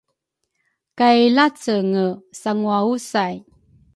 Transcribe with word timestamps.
kay 0.97 1.19
lacenge 1.35 2.05
sanguausay. 2.41 3.35